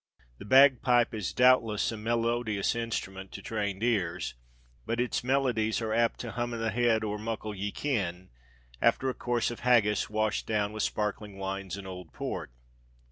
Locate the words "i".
6.55-6.57